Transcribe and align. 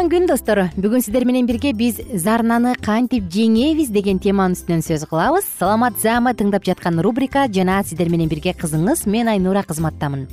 кутман 0.00 0.08
күн 0.16 0.28
достор. 0.30 0.58
Бүгүн 0.80 1.02
сиздер 1.04 1.26
менен 1.28 1.44
бирге 1.44 1.74
биз 1.76 1.98
зарнаны 2.22 2.72
кантип 2.80 3.26
жеңебиз? 3.28 3.90
деген 3.92 4.16
теманын 4.18 4.56
үстүнөн 4.56 4.80
сөз 4.80 5.04
кылабыз. 5.04 5.44
Саламат 5.58 5.98
заама 6.00 6.32
тыңдап 6.32 6.64
жаткан 6.64 7.02
рубрика 7.04 7.44
жана 7.52 7.82
сиздер 7.84 8.08
менен 8.08 8.30
бирге 8.30 8.54
кызыңыз. 8.56 9.04
Мен 9.04 9.28
айнура 9.28 9.62
кызматтамын. 9.62 10.26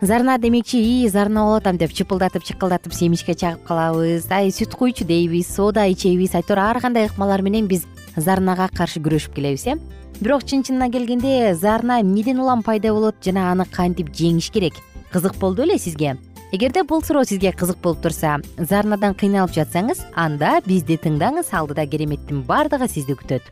Зарна 0.00 0.36
демекчи 0.38 0.80
ии 0.82 1.06
зарна 1.06 1.44
болуп 1.44 1.62
атам 1.62 1.78
деп 1.78 1.94
чыпылдатып 1.94 2.42
чыкылдатып 2.42 2.92
семишке 2.92 3.34
чагып 3.34 3.62
калабыз. 3.68 4.26
Ай 4.32 4.50
сүт 4.50 4.74
куйчу 4.74 5.06
дейбиз 5.06 5.46
соода 5.46 5.86
ичебиз. 5.86 6.34
Айтор 6.34 6.58
ар 6.58 6.80
кандай 6.80 7.06
ыкмалар 7.06 7.42
менен 7.42 7.68
биз 7.68 7.86
зарнага 8.16 8.66
каршы 8.66 8.98
күрөшүп 8.98 9.36
келебиз 9.36 9.66
э? 9.66 9.78
Бирок 10.18 10.42
чын 10.42 10.64
чынына 10.66 10.90
келгенде 10.90 11.54
зарна 11.54 12.00
эмнеден 12.00 12.40
улам 12.40 12.64
пайда 12.64 12.90
болот 12.90 13.22
жана 13.22 13.52
аны 13.52 13.64
кантип 13.70 14.10
жеңиш 14.10 14.50
керек? 14.50 14.74
Кызык 15.12 15.38
болду 15.38 15.62
беле 15.62 15.78
сизге 15.78 16.16
эгерде 16.50 16.82
бул 16.82 17.02
суроо 17.02 17.24
сизге 17.24 17.52
кызык 17.52 17.76
болуп 17.82 18.00
турса 18.00 18.38
зарнадан 18.56 19.14
кыйналып 19.14 19.52
жатсаңыз 19.52 20.00
анда 20.16 20.62
бизди 20.64 20.96
тыңдаңыз 20.96 21.50
алдыда 21.52 21.84
кереметтин 21.86 22.40
баардыгы 22.48 22.88
сизди 22.88 23.12
күтөт. 23.12 23.42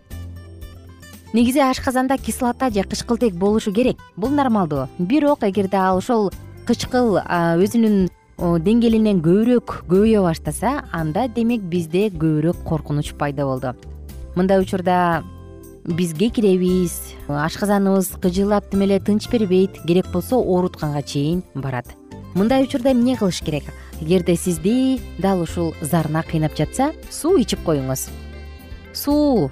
Негизи 1.35 1.61
ашказанда 1.61 2.17
кислота 2.17 2.71
же 2.71 2.85
кычкылтек 2.85 3.35
болушу 3.35 3.73
керек. 3.73 3.99
Бул 4.17 4.31
нормалдуу. 4.31 4.89
Бирок 4.99 5.43
эгерде 5.43 5.77
ал 5.77 5.99
ошол 5.99 6.33
кычкыл 6.67 7.19
өзүнүн 7.21 8.09
деңгээлинен 8.39 9.21
көбүрөөк 9.21 9.85
көбөйө 9.91 10.23
баштаса 10.25 10.87
анда 10.93 11.29
демек 11.29 11.61
бизде 11.61 12.09
көбүрөөк 12.09 12.65
коркунуч 12.65 13.13
пайда 13.19 13.45
болду. 13.45 13.75
Мындай 14.37 14.63
учурда 14.63 15.23
биз 15.85 16.15
кекиребиз 16.15 16.97
ашказаныбыз 17.29 18.17
кыжыылап 18.23 18.71
тим 18.71 18.89
эле 18.89 19.01
тынч 19.01 19.29
бербейт. 19.29 19.83
Керек 19.85 20.09
болсо 20.13 20.41
оорутканга 20.41 21.03
чейин 21.03 21.43
барат 21.55 21.93
мындай 22.37 22.65
учурда 22.65 22.93
эмне 22.93 23.17
кылыш 23.17 23.41
керек? 23.41 23.65
Эгерде 24.01 24.37
сизди 24.37 25.01
дал 25.19 25.41
ушул 25.41 25.75
зарна 25.81 26.23
кыйнап 26.23 26.55
жатса 26.57 26.93
суу 27.11 27.41
ичип 27.41 27.65
коюңуз. 27.65 28.11
Суу 28.93 29.51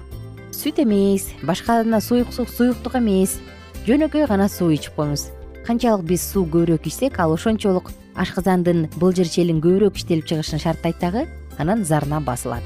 сүт 0.53 0.83
эмес 0.83 1.31
башка 1.41 1.81
суюктук 1.99 2.95
эмес. 2.95 3.39
Жөнөкөй 3.87 4.27
гана 4.27 4.47
суу 4.49 4.69
ичип 4.69 4.93
коюңуз. 4.95 5.31
Канчалык 5.65 6.05
биз 6.05 6.21
суу 6.21 6.45
көбүрөөк 6.45 6.85
ичсек 6.85 7.19
ал 7.19 7.33
ошончолук 7.33 7.89
ашказандын 8.15 8.89
былжыр 8.97 9.27
челин 9.27 9.61
көбүрөөк 9.61 9.97
иштелип 9.97 10.27
чыгышын 10.29 10.61
шарттайт 10.61 11.01
дагы 11.01 11.25
анан 11.57 11.83
зарна 11.85 12.21
басылат. 12.21 12.63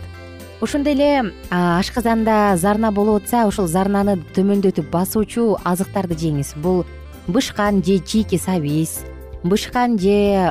Ошондой 0.59 0.94
эле 0.94 1.31
ашказанда 1.50 2.57
зарна 2.57 2.91
болуп 2.91 3.24
атса 3.24 3.46
ушул 3.47 3.68
зарнаны 3.68 4.18
төмөндөтүп 4.36 4.91
басуучу 4.91 5.56
азыктарды 5.63 6.19
жеңиз. 6.19 6.57
Бул 6.59 6.84
бышкан 7.28 7.81
же 7.84 8.00
чийки 8.00 8.36
сабиз 8.36 9.00
бышкан 9.44 10.00
же 10.00 10.50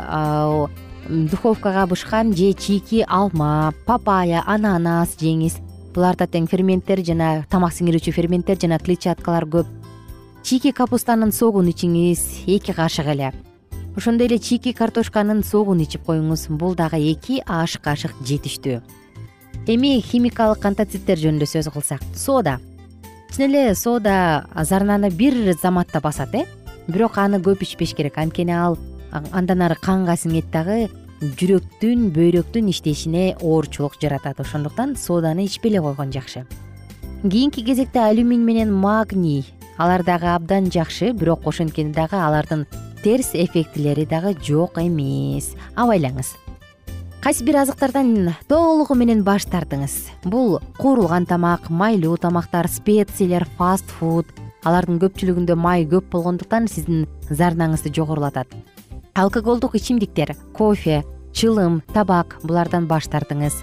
духовкага 1.08 1.86
бышкан 1.86 2.34
же 2.36 2.52
чийки 2.52 3.04
алма 3.08 3.72
папайя 3.86 4.42
ананас 4.46 5.16
жеңиз 5.20 5.58
буларда 5.94 6.28
тең 6.30 6.46
ферменттер 6.46 7.02
жана 7.02 7.44
тамак 7.50 7.72
сиңирүүчү 7.74 8.12
ферменттер 8.14 8.58
жана 8.60 8.78
клетчаткалар 8.78 9.46
көп. 9.50 9.66
Чийки 10.46 10.72
капустанын 10.72 11.32
согун 11.32 11.68
ичиңиз 11.72 12.44
эки 12.46 12.72
кашык 12.76 13.08
эле. 13.10 13.32
Ошондой 13.96 14.28
эле 14.28 14.38
чийки 14.38 14.72
картошканын 14.72 15.42
согун 15.44 15.82
ичип 15.82 16.04
коюңуз. 16.06 16.46
Бул 16.48 16.76
дагы 16.78 17.00
эки 17.10 17.42
аш 17.46 17.78
кашык 17.82 18.14
жетиштүү. 18.24 18.78
Эми 19.66 19.98
химикалык 20.00 20.64
антоциттер 20.64 21.18
жөнүндө 21.18 21.48
сөз 21.50 21.72
кылсак. 21.72 22.04
Соода. 22.14 22.58
Чын 23.34 23.48
эле 23.48 23.74
соода 23.74 24.46
зарнаны 24.54 25.10
бир 25.10 25.34
заматта 25.60 26.00
басат 26.00 26.34
э 26.34 26.46
бирок 26.88 27.18
аны 27.18 27.38
көп 27.44 27.62
ичпеш 27.62 27.94
керек. 27.94 28.18
Анткени 28.18 28.56
ал 28.56 28.78
андан 29.12 29.62
ары 29.62 29.76
канга 29.80 30.16
сиңет 30.16 30.50
дагы 30.52 30.88
жүрөктүн 31.20 32.08
бөйрөктүн 32.14 32.70
иштешине 32.72 33.36
оорчулук 33.40 33.98
жаратат. 34.00 34.40
Ошондуктан 34.40 34.96
сооданы 34.96 35.44
ичпей 35.46 35.72
эле 35.72 35.82
койгон 35.82 36.12
жакшы. 36.12 36.46
Кийинки 37.22 37.64
кезекте 37.64 38.00
алюминий 38.00 38.44
менен 38.44 38.72
магний. 38.72 39.44
Алар 39.76 40.04
дагы 40.04 40.26
абдан 40.34 40.70
жакшы 40.70 41.12
бирок 41.12 41.46
ошенткени 41.46 41.92
дагы 41.92 42.16
алардын 42.16 42.66
терс 43.02 43.30
эффектилери 43.34 44.06
дагы 44.06 44.36
жок 44.42 44.78
эмес. 44.78 45.54
Абайлаңыз. 45.76 46.34
Кайсы 47.20 47.44
бир 47.44 47.64
азыктардан 47.64 48.34
толугу 48.46 48.94
менен 48.94 49.24
баш 49.26 49.44
тартыңыз? 49.50 50.06
Бул 50.22 50.60
куурулган 50.78 51.26
тамак 51.26 51.68
майлуу 51.68 52.16
тамактар 52.16 52.68
специялер 52.70 53.44
фаст 53.58 53.90
фуд 53.98 54.26
алардын 54.64 54.98
көпчүлүгүндө 55.02 55.54
май 55.58 55.86
көп 55.86 56.10
болгондуктан 56.12 56.66
сиздин 56.68 57.06
зарнаңызды 57.30 57.92
жогорулатат. 57.94 58.48
Алкоголдук 59.14 59.74
ичимдиктер 59.74 60.34
кофе 60.54 61.04
чылым 61.32 61.82
табак 61.94 62.38
булардан 62.42 62.86
баш 62.86 63.06
тартыңыз. 63.10 63.54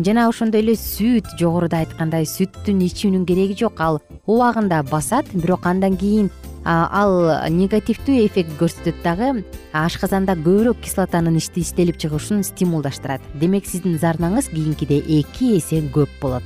Жана 0.00 0.28
ошондой 0.28 0.62
эле 0.62 0.74
сүт 0.78 1.28
жогоруда 1.38 1.82
айткандай 1.82 2.24
сүттүн 2.26 2.80
ичүүнүн 2.88 3.26
кереги 3.28 3.58
жок. 3.60 3.80
Ал 3.80 4.00
убагында 4.26 4.82
басат 4.88 5.28
бирок 5.34 5.66
андан 5.66 5.98
кийин 6.00 6.30
ал 6.64 7.48
негативдүү 7.50 8.24
эффект 8.26 8.56
көрсөтөт 8.60 9.02
дагы 9.04 9.44
ашказанда 9.76 10.36
көбүрөөк 10.38 10.80
кислотанын 10.82 11.36
иштелип 11.36 11.98
чыгышын 11.98 12.42
стимулдаштырат. 12.46 13.20
Демек 13.34 13.66
сиздин 13.66 13.98
зарнаңыз 13.98 14.48
кийинкидей 14.50 15.02
эки 15.20 15.56
эсе 15.58 15.82
көп 15.92 16.08
болот. 16.22 16.44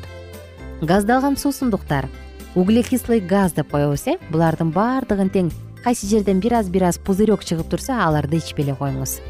Газдалган 0.82 1.36
суусундуктар 1.36 2.08
углекислый 2.56 3.20
газ 3.20 3.52
деп 3.52 3.70
коебуз 3.70 4.06
э? 4.08 4.16
Булардын 4.32 4.72
баардыгын 4.72 5.28
тең 5.30 5.50
кайсы 5.84 6.08
жерден 6.08 6.40
бир 6.40 6.56
аз 6.58 6.70
бир 6.72 6.88
аз 6.88 6.98
пузырек 6.98 7.44
чыгып 7.44 7.68
турса 7.68 8.00
аларды 8.06 8.40
ичпей 8.40 8.64
эле 8.64 8.74
коюңуз. 8.74 9.20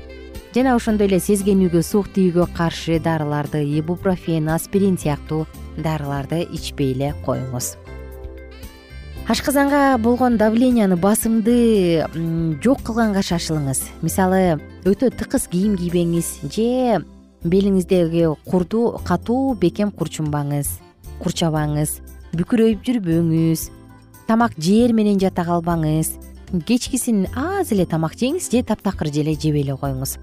Жана 0.54 0.76
ошондой 0.78 1.10
эле 1.10 1.18
сезгенүүгө 1.20 1.82
суук 1.82 2.06
тийүүгө 2.14 2.46
каршы 2.56 3.00
дарыларды 3.02 3.64
ибупрофен 3.76 4.48
аспирин 4.54 4.96
сыяктуу 4.96 5.44
дарыларды 5.76 6.46
ичпей 6.54 6.94
эле 6.94 7.12
коюңуз. 7.26 7.74
Ашказанга 9.26 9.98
болгон 9.98 10.38
давленияны 10.38 10.94
басымды 10.94 12.06
жок 12.62 12.86
кылганга 12.86 13.26
шашылыңыз. 13.26 13.82
Мисалы 14.06 14.60
өтө 14.86 15.10
тыкыз 15.10 15.48
кийим 15.50 15.74
кийбеңиз 15.74 16.46
же 16.46 17.02
белиңиздеги 17.42 18.28
курду 18.46 19.00
катуу 19.04 19.56
бекем 19.58 19.90
курчунбаңыз 19.90 20.78
курчабаңыз 21.18 22.00
бүкүрөйүп 22.36 22.82
жүрбөңүз 22.84 23.60
тамак 24.28 24.56
жээр 24.60 24.92
менен 24.92 25.16
жата 25.22 25.44
калбаңыз. 25.46 26.10
Кечкисин 26.68 27.24
аз 27.32 27.70
эле 27.72 27.86
тамак 27.88 28.12
жеңиз 28.18 28.50
же 28.52 28.60
таптакыр 28.66 29.08
эле 29.08 29.32
жебей 29.34 29.62
эле 29.62 29.76
коюңуз. 29.80 30.18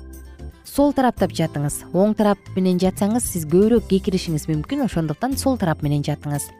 Сол 0.63 0.93
тараптап 0.93 1.33
жатыңыз 1.33 1.79
оң 1.93 2.13
тарап 2.13 2.37
менен 2.55 2.77
жатсаңыз 2.77 3.25
сиз 3.33 3.47
көбүрөөк 3.49 3.89
кекиришиңиз 3.89 4.45
мүмкүн 4.51 4.85
ошондуктан 4.85 5.37
сол 5.37 5.57
тарап 5.57 5.81
менен 5.81 6.05
жатыңыз. 6.05 6.51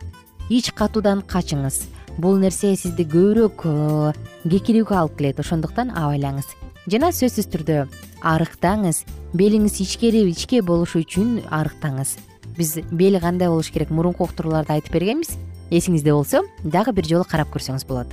Ич 0.50 0.72
катуудан 0.74 1.22
качыңыз. 1.22 1.84
Бул 2.18 2.42
нерсе 2.42 2.74
сизди 2.76 3.06
көбүрөөк 3.06 3.64
э, 3.70 4.14
кекирүүгө 4.50 4.98
алып 4.98 5.18
келет 5.22 5.40
ошондуктан 5.40 5.94
абайлаңыз. 5.94 6.50
Жана 6.90 7.14
сөзсүз 7.14 7.54
түрдө 7.54 7.80
арыктаңыз. 8.26 9.06
Белиңиз 9.38 9.82
ичкери 9.86 10.26
ичке 10.34 10.62
болушу 10.66 11.06
үчүн 11.06 11.44
арыктаңыз 11.50 12.18
биз 12.58 12.78
бел 12.92 13.20
кандай 13.20 13.50
болуш 13.50 13.72
керек? 13.72 13.90
Мурунку 13.90 14.24
уктурууларда 14.24 14.74
айтып 14.78 14.94
бергенбиз. 14.94 15.38
Эсиңизде 15.72 16.14
болсо 16.14 16.44
дагы 16.64 16.94
бир 16.94 17.06
жолу 17.06 17.26
карап 17.30 17.50
көрсөңүз 17.54 17.88
болот. 17.88 18.08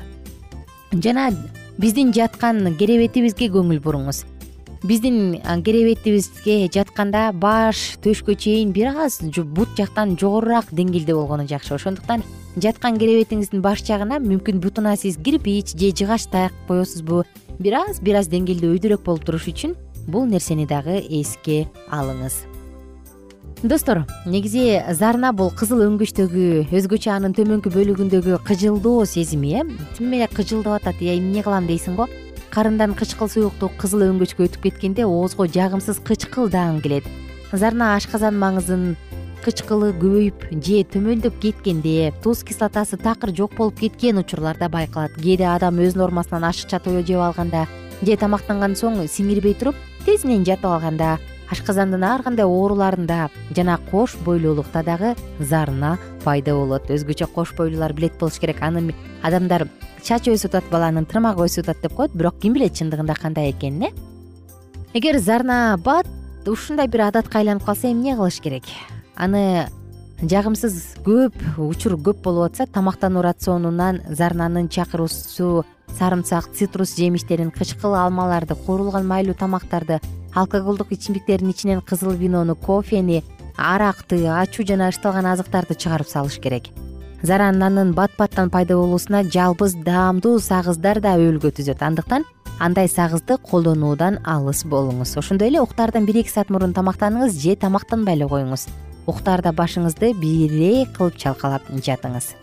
Жана 0.92 1.30
биздин 1.78 2.12
жаткан 2.12 2.74
керебетибизге 2.76 3.50
көңүл 3.52 3.80
буруңуз. 3.84 4.24
Биздин 4.82 5.40
керебетибизге 5.64 6.70
жатканда 6.72 7.30
баш 7.32 7.98
төшкө 8.02 8.34
чейин 8.34 8.72
бир 8.72 8.94
аз 8.96 9.20
бут 9.20 9.76
жактан 9.76 10.16
жогорураак 10.16 10.72
деңгээлде 10.72 11.14
болгону 11.14 11.46
жакшы. 11.46 11.74
Ошондуктан 11.74 12.24
жаткан 12.56 12.98
керебетиңиздин 12.98 13.62
баш 13.62 13.84
жагына 13.86 14.18
мүмкүн 14.24 14.60
бутуна 14.60 14.96
сиз 14.96 15.18
кирпич 15.22 15.76
же 15.76 15.92
жыгач 15.92 16.26
таяк 16.32 16.52
коесузбу 16.66 17.24
бир 17.58 17.82
аз 17.84 18.00
бир 18.00 18.18
аз 18.22 18.30
деңгээлде 18.32 18.72
өйдөрөөк 18.74 19.04
болуп 19.04 19.26
турушу 19.28 19.52
үчүн 19.54 19.76
бул 20.08 20.26
нерсени 20.26 20.66
дагы 20.66 20.98
эске 21.20 21.68
алыңыз 21.92 22.49
достор 23.62 24.06
негизи 24.24 24.80
зарна 24.96 25.32
бул 25.36 25.50
кызыл 25.52 25.82
өңгөчтөгү 25.84 26.72
өзгөчө 26.72 27.10
анын 27.12 27.34
төмөнкү 27.36 27.68
бөлүгүндөгү 27.74 28.38
кыжылдоо 28.46 29.04
сезими 29.04 29.52
э? 29.60 29.64
Тим 29.98 30.14
эле 30.16 30.28
кыжылдап 30.32 30.80
атат 30.80 31.02
э 31.02 31.18
эмне 31.18 31.42
кылам 31.44 31.66
дейсиң 31.68 31.96
го 31.96 32.08
карындан 32.50 32.94
кычкыл 32.96 33.28
суюктук 33.28 33.76
кызыл 33.76 34.06
өңгөчкө 34.08 34.46
өтүп 34.48 34.62
кеткенде 34.64 35.04
оозго 35.04 35.44
жагымсыз 35.46 36.00
кычкыл 36.00 36.48
даам 36.48 36.80
келет. 36.80 37.04
Зарна 37.52 37.96
ашказан 37.96 38.38
маңызын 38.40 38.96
кычкылы 39.44 39.92
көбөйүп 39.92 40.48
же 40.64 40.80
төмөндөп 40.94 41.36
кеткенде 41.42 42.14
туз 42.22 42.42
кислотасы 42.42 42.96
такыр 42.96 43.34
жок 43.36 43.56
болуп 43.58 43.78
кеткен 43.78 44.24
учурларда 44.24 44.70
байкалат. 44.70 45.12
Кээде 45.20 45.44
адам 45.44 45.84
өз 45.84 46.00
нормасынан 46.00 46.48
ашыкча 46.48 46.80
тое 46.80 47.04
жеп 47.04 47.20
алганда 47.20 47.66
же 48.00 48.16
тамактанган 48.16 48.72
соң 48.72 49.04
сиңирбей 49.06 49.54
туруп 49.54 49.76
тезинен 50.06 50.44
жатып 50.48 50.64
алганда 50.64 51.18
ашказандын 51.50 52.04
ар 52.04 52.22
кандай 52.22 52.46
ооруларында 52.46 53.28
жана 53.56 53.78
кош 53.90 54.16
бойлуулукта 54.24 54.82
дагы 54.86 55.14
зарна 55.38 55.96
пайда 56.24 56.54
болот. 56.54 56.90
Өзгөчө 56.90 57.26
кош 57.34 57.54
бойлуулар 57.56 57.92
билет 57.92 58.18
болуш 58.20 58.38
керек. 58.38 58.62
Аны 58.62 58.94
адамдар 59.22 59.66
чачы 60.02 60.34
өсүп 60.34 60.54
атат 60.54 60.70
баланын 60.70 61.06
тырмагы 61.06 61.44
өсүп 61.46 61.68
атат 61.68 61.82
деп 61.82 61.96
коет 61.96 62.14
бирок 62.14 62.38
ким 62.40 62.54
билет 62.54 62.78
чындыгында 62.78 63.16
кандай 63.18 63.50
экенин 63.50 63.90
э? 63.90 63.92
Эгер 64.94 65.18
зарна 65.18 65.76
бат 65.78 66.06
ушундай 66.46 66.88
бир 66.88 67.08
адатка 67.08 67.38
айланып 67.38 67.64
калса 67.64 67.90
эмне 67.90 68.16
кылыш 68.16 68.40
керек? 68.40 68.64
Аны 69.16 69.68
жагымсыз 70.22 71.02
көп 71.04 71.36
учур 71.58 71.96
көп 71.96 72.22
болуп 72.24 72.50
атса 72.50 72.66
тамактануу 72.66 73.22
рационунан 73.22 74.00
зарнанын 74.08 74.68
чакыруусу 74.68 75.64
сарымсак 75.98 76.52
цитрус 76.54 76.96
жемиштерин 76.96 77.50
кычкыл 77.50 77.94
алмаларды 77.94 78.54
куурулган 78.54 79.06
майлуу 79.06 79.34
тамактарды 79.34 80.00
алкоголдук 80.34 80.92
ичимдиктердин 80.92 81.50
ичинен 81.50 81.80
кызыл 81.80 82.12
винону 82.12 82.54
кофени 82.54 83.24
аракты 83.56 84.26
ачуу 84.26 84.66
жана 84.66 84.90
ычытылган 84.90 85.26
азыктарды 85.26 85.74
чыгарып 85.74 86.08
салыш 86.08 86.38
керек. 86.40 86.70
Зарананын 87.22 87.92
бат 87.92 88.12
баттан 88.18 88.50
пайда 88.50 88.76
болуусуна 88.76 89.24
жалбыз 89.24 89.74
даамдуу 89.84 90.38
сагыздар 90.40 91.00
да 91.00 91.16
өбөлгө 91.18 91.52
түзөт. 91.58 91.82
Андыктан 91.82 92.24
андай 92.58 92.88
сагызды 92.88 93.36
колдонуудан 93.36 94.20
алыс 94.24 94.64
болуңуз. 94.64 95.16
Ошондой 95.18 95.48
эле 95.48 95.60
уктаардан 95.60 96.06
бир 96.06 96.22
эки 96.22 96.32
саат 96.32 96.50
мурун 96.50 96.72
тамактаныңыз 96.72 97.36
же 97.36 97.56
тамактанбай 97.56 98.16
эле 98.16 98.28
коюңуз. 98.28 98.68
Уктаарда 99.06 99.52
башыңызды 99.52 100.14
бирээк 100.14 100.96
кылып 100.96 101.18
чалкалап 101.18 101.68
жатыңыз 101.68 102.34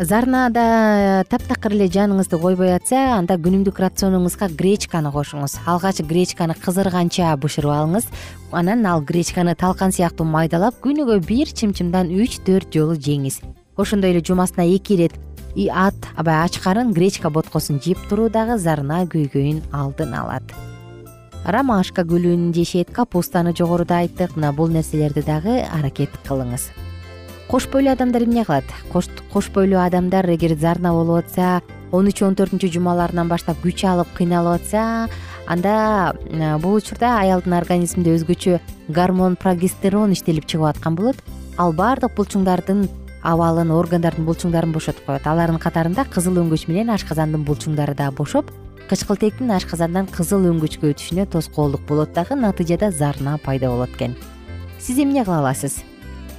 зарнада 0.00 1.24
таптакыр 1.28 1.74
эле 1.76 1.86
жаныңызды 1.92 2.38
койбой 2.40 2.72
атса 2.72 3.18
анда 3.18 3.36
күнүмдүк 3.36 3.76
рационуңузга 3.84 4.48
гречканы 4.56 5.12
кошуңуз. 5.12 5.58
Алгач 5.68 6.00
гречканы 6.08 6.56
кызырганча 6.56 7.34
бышырып 7.36 7.74
алыңыз. 7.74 8.06
Анан 8.50 8.86
ал 8.88 9.04
гречканы 9.04 9.54
талкан 9.60 9.92
сыяктуу 9.92 10.24
майдалап 10.24 10.80
күнүгө 10.80 11.20
бир 11.28 11.52
чымчымдан 11.52 12.14
үч 12.16 12.40
төрт 12.48 12.72
жолу 12.72 12.96
жеңиз. 12.96 13.42
Ошондой 13.76 14.14
эле 14.14 14.24
жумасына 14.24 14.64
эки 14.64 14.96
ирет 14.96 15.20
ат 15.68 16.08
аба 16.16 16.42
ач 16.44 16.58
карын 16.58 16.94
гречка 16.96 17.28
боткосун 17.28 17.80
жеп 17.84 18.00
туруу 18.08 18.30
дагы 18.30 18.56
зарна 18.56 19.04
көйгөйүн 19.04 19.66
алдын 19.70 20.14
алат. 20.14 20.54
Ромашка 21.44 22.04
гүлүн 22.08 22.54
жешет 22.56 22.90
капустаны 22.90 23.52
жогоруда 23.52 24.00
айттык 24.00 24.36
мына 24.36 24.52
бул 24.52 24.68
нерселерди 24.68 25.20
дагы 25.26 25.60
аракет 25.60 26.16
кылыңыз 26.24 26.70
кош 27.50 27.66
бойлуу 27.66 27.90
адамдар 27.90 28.22
эмне 28.22 28.44
кылат? 28.44 28.64
Кош 28.92 29.50
бойлуу 29.50 29.80
адамдар 29.82 30.28
эгер 30.30 30.54
зарна 30.54 30.92
болуп 30.92 31.24
атса 31.24 31.62
он 31.90 32.06
үч 32.06 32.22
он 32.22 32.36
төртүнчү 32.38 32.70
жумаларынан 32.76 33.26
баштап 33.26 33.58
күч 33.64 33.82
алып 33.90 34.06
кыйналып 34.14 34.60
атса 34.60 35.08
анда 35.50 36.14
бул 36.62 36.78
учурда 36.78 37.18
аялдын 37.18 37.56
организминде 37.58 38.14
өзгөчө 38.14 38.60
гормон 38.94 39.34
прогестерон 39.34 40.14
иштелип 40.14 40.46
чыгып 40.46 40.70
аткан 40.70 40.94
болот. 40.94 41.18
Ал 41.58 41.74
баардык 41.74 42.14
булчуңдардын 42.14 42.86
абалын 43.26 43.74
органдардын 43.74 44.30
булчуңдарын 44.30 44.70
бошотуп 44.70 45.10
коет. 45.10 45.26
Алардын 45.26 45.58
катарында 45.58 46.06
кызыл 46.06 46.38
өңгөч 46.44 46.68
менен 46.70 46.94
ашказандын 46.94 47.42
булчуңдары 47.42 47.98
да 47.98 48.12
бошоп 48.14 48.54
кычкылтектин 48.86 49.50
ашказандан 49.58 50.06
кызыл 50.06 50.46
өңгөчкө 50.54 50.94
өтүшүнө 50.94 51.26
тоскоолдук 51.34 51.82
болот 51.90 52.14
дагы 52.14 52.38
натыйжада 52.38 52.94
зарна 52.94 53.38
пайда 53.42 53.74
болот 53.74 53.90
экен. 53.98 54.14
Сиз 54.78 55.02
эмне 55.02 55.24
кыла 55.24 55.42
аласыз 55.42 55.82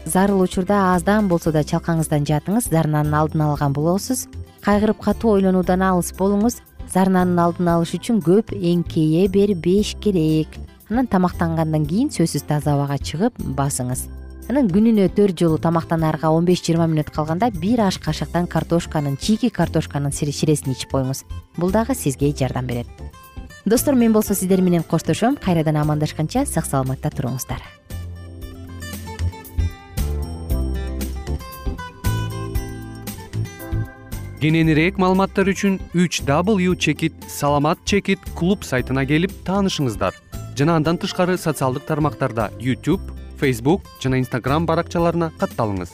зарыл 0.05 0.41
учурда 0.41 0.93
аздан 0.95 1.27
болсо 1.27 1.51
да 1.51 1.63
чалкаңыздан 1.63 2.25
жатыңыз 2.25 2.69
зарнанын 2.71 3.13
алдын 3.13 3.41
алган 3.45 3.73
болосуз. 3.73 4.27
Кайгырып 4.65 5.01
катуу 5.01 5.35
ойлонуудан 5.37 5.81
алыс 5.81 6.11
болуңуз. 6.17 6.59
Зарнанын 6.91 7.39
алдын 7.39 7.69
алыш 7.75 7.93
үчүн 7.97 8.21
көп 8.25 8.53
эңкейе 8.55 9.27
бербеш 9.31 9.95
керек. 10.01 10.57
Анан 10.89 11.07
тамактангандан 11.07 11.85
кийин 11.87 12.09
сөзсүз 12.11 12.47
таза 12.49 12.73
абага 12.75 12.97
чыгып 12.97 13.37
басыңыз. 13.55 14.07
Анан 14.49 14.67
күнүнө 14.67 15.07
төрт 15.15 15.39
жолу 15.39 15.57
тамактанаарга 15.61 16.33
он 16.35 16.45
беш 16.45 16.65
жыйырма 16.65 16.89
мүнөт 16.91 17.13
калганда 17.15 17.51
бир 17.61 17.85
аш 17.85 18.01
кашыктан 18.03 18.47
картошканын 18.51 19.15
чийки 19.17 19.49
картошканын 19.49 20.11
ширесин 20.11 20.73
ичип 20.73 20.91
коюңуз. 20.91 21.23
Бул 21.57 21.71
дагы 21.71 21.95
сизге 21.95 22.33
жардам 22.35 22.67
берет. 22.67 22.87
Достор 23.65 23.93
мен 23.95 24.11
болсо 24.11 24.33
сиздер 24.35 24.61
менен 24.61 24.83
коштошом. 24.83 25.37
Кайрадан 25.37 25.77
амандашканча 25.77 26.45
сак 26.45 26.65
саламатта 26.65 27.09
туруңуздар 27.09 27.61
кененирээк 34.41 34.97
маалыматтар 34.97 35.51
үчүн 35.53 35.75
үч 35.93 36.25
w 36.25 36.73
чекит 36.73 37.13
саламат 37.29 37.77
чекит 37.85 38.17
клуб 38.33 38.65
сайтына 38.65 39.05
келип 39.05 39.29
таанышыңыздар. 39.45 40.17
Жана 40.57 40.79
андан 40.81 40.97
тышкары 40.97 41.37
социалдык 41.37 41.85
тармактарда 41.85 42.49
youtube 42.57 43.05
facebook 43.37 43.85
жана 44.01 44.17
instagram 44.17 44.65
баракчаларына 44.65 45.29
катталыңыз 45.37 45.93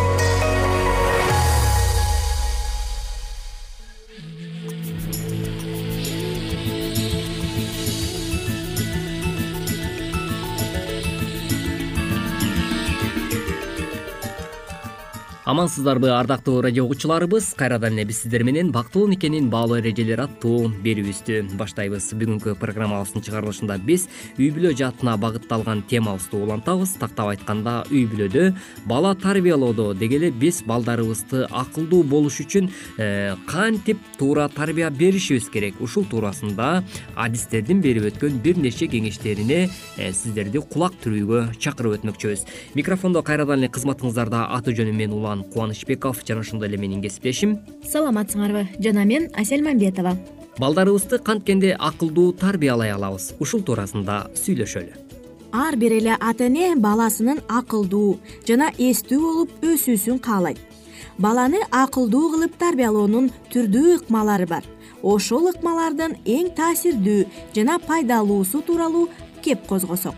амансыздарбы 15.43 16.09
ардактуу 16.13 16.61
радио 16.61 16.83
угуучуларыбыз 16.85 17.55
кайрадан 17.57 17.93
эле 17.93 18.05
биз 18.05 18.21
сиздер 18.21 18.43
менен 18.43 18.71
бактылуу 18.71 19.07
никенин 19.07 19.49
баалуу 19.49 19.79
эрежелери 19.79 20.21
аттуу 20.21 20.69
берүүбүздү 20.83 21.57
баштайбыз. 21.57 22.11
Бүгүнкү 22.13 22.53
программабыздын 22.61 23.23
чыгарылышында 23.25 23.79
биз 23.81 24.05
үй 24.37 24.51
бүлө 24.53 24.75
жаатына 24.77 25.15
багытталган 25.17 25.81
темабызды 25.89 26.37
улантабыз. 26.37 26.93
Тактап 27.01 27.31
айтканда 27.33 27.87
үй 27.89 28.05
бүлөдө 28.11 28.51
бала 28.85 29.15
тарбиялоодо 29.15 29.95
деги 29.97 30.19
эле 30.19 30.29
биз 30.29 30.61
балдарыбызды 30.61 31.47
акылдуу 31.49 32.03
болуш 32.03 32.37
үчүн 32.45 32.69
э, 32.99 33.33
кантип 33.47 33.97
туура 34.19 34.45
тарбия 34.47 34.91
беришибиз 34.91 35.49
керек? 35.49 35.81
Ушул 35.81 36.05
туурасында 36.05 36.83
адистердин 37.15 37.81
берип 37.81 38.11
өткөн 38.11 38.37
бир 38.45 38.61
нече 38.61 38.85
кеңештерине 38.85 39.63
э, 39.97 40.13
сиздерди 40.13 40.61
кулак 40.61 41.01
түрүүгө 41.01 41.57
чакырып 41.57 41.97
өтмөкчүбүз. 41.97 42.45
Микрофондо 42.77 43.25
кайрадан 43.25 43.65
эле 43.65 43.73
кызматыңыздарда 43.73 44.45
аты 44.53 44.77
жөнүм 44.77 45.01
мен 45.01 45.17
улан 45.31 45.43
кубанычбеков 45.43 46.23
жана 46.27 46.41
ошондой 46.41 46.67
эле 46.67 46.77
менин 46.77 47.01
кесиптешим. 47.01 47.59
Саламатсыңарбы 47.83 48.67
жана 48.79 49.05
мен 49.05 49.29
асель 49.33 49.63
мамбетова. 49.63 50.17
Балдарыбызды 50.59 51.19
канткенде 51.19 51.75
акылдуу 51.79 52.33
тарбиялай 52.33 52.91
алабыз. 52.91 53.33
Ушул 53.39 53.61
туурасында 53.61 54.31
сүйлөшөлү. 54.35 54.91
Ар 55.51 55.75
бир 55.75 55.93
эле 55.93 56.17
ата 56.19 56.45
эне 56.47 56.75
баласынын 56.75 57.41
акылдуу 57.47 58.19
жана 58.47 58.71
эстүү 58.77 59.21
болуп 59.21 59.63
өсүүсүн 59.63 60.19
каалайт. 60.19 60.59
Баланы 61.17 61.63
акылдуу 61.71 62.31
кылып 62.35 62.57
тарбиялоонун 62.59 63.31
түрдүү 63.53 63.97
ыкмалары 63.99 64.47
бар. 64.47 64.63
Ошол 65.01 65.49
ыкмалардын 65.49 66.17
эң 66.25 66.51
таасирдүү 66.55 67.25
жана 67.55 67.79
пайдалуусу 67.79 68.61
тууралуу 68.61 69.09
кеп 69.41 69.65
козгосок. 69.67 70.15